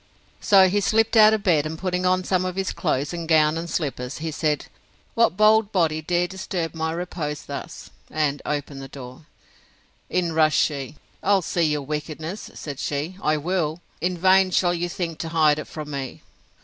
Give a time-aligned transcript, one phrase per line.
[0.39, 3.55] So he slipt out of bed, and putting on some of his clothes, and gown
[3.55, 4.65] and slippers, he said,
[5.13, 7.91] What bold body dare disturb my repose thus?
[8.09, 9.27] and opened the door.
[10.09, 13.79] In rushed she: I'll see your wickedness, said she, I will!
[14.01, 16.23] In vain shall you think to hide it from me.